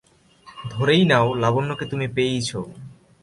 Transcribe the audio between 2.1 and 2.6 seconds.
পেয়েইছ।